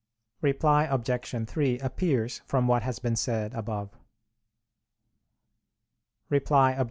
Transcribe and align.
Reply 0.41 0.85
Obj. 0.85 1.47
3: 1.47 1.77
appears 1.79 2.41
from 2.47 2.67
what 2.67 2.81
has 2.81 2.97
been 2.97 3.15
said 3.15 3.53
above. 3.53 3.95
Reply 6.27 6.71
Obj. 6.71 6.79